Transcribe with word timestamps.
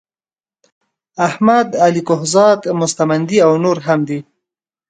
احمد 1.27 1.67
علی 1.83 2.01
کهزاد 2.07 2.59
مستمندي 2.79 3.37
او 3.45 3.51
نور 3.63 3.77
هم 3.87 3.99
دي. 4.07 4.19